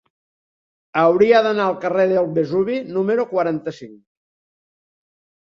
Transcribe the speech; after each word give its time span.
Hauria 1.01 1.41
d'anar 1.47 1.67
al 1.71 1.77
carrer 1.83 2.05
del 2.13 2.31
Vesuvi 2.39 2.79
número 2.97 3.27
quaranta-cinc. 3.35 3.95